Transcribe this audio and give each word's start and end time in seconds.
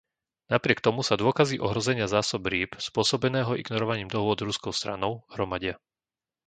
Napriek 0.53 0.79
tomu 0.85 1.01
sa 1.07 1.13
dôkazy 1.21 1.55
ohrozenia 1.67 2.07
zásob 2.15 2.41
rýb, 2.53 2.71
spôsobeného 2.87 3.51
ignorovaním 3.61 4.09
dohôd 4.15 4.39
ruskou 4.49 4.71
stranou, 4.79 5.13
hromadia. 5.33 5.75